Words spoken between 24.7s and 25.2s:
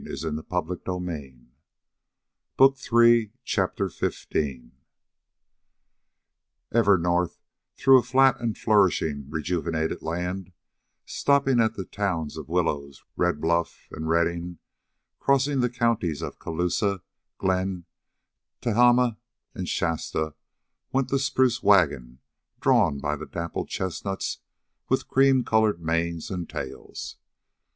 with